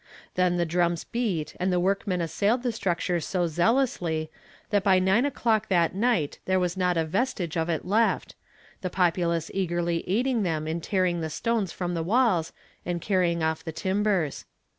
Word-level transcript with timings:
Then 0.33 0.57
the 0.57 0.65
drums 0.65 1.03
beat 1.03 1.53
and 1.59 1.71
the 1.71 1.79
work 1.79 2.07
men 2.07 2.21
assailed 2.21 2.63
the 2.63 2.71
structure 2.71 3.19
so 3.19 3.45
zealously 3.45 4.31
that 4.71 4.83
by 4.83 4.97
nine 4.97 5.27
o'clock 5.27 5.67
that 5.67 5.93
night 5.93 6.39
there 6.45 6.59
was 6.59 6.75
not 6.75 6.97
a 6.97 7.05
vestige 7.05 7.55
of 7.55 7.69
it 7.69 7.85
left, 7.85 8.33
the 8.81 8.89
populace 8.89 9.51
eagerly 9.53 10.03
aiding 10.09 10.41
them 10.41 10.67
in 10.67 10.81
tearing 10.81 11.21
the 11.21 11.29
stones 11.29 11.71
from 11.71 11.93
the 11.93 12.01
walls 12.01 12.51
and 12.83 12.99
carrying 12.99 13.43
off 13.43 13.63
the 13.63 13.71
timbers. 13.71 14.45